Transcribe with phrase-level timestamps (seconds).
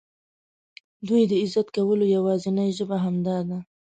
[1.01, 3.59] د دوی د عزت کولو یوازینۍ ژبه همدا ده.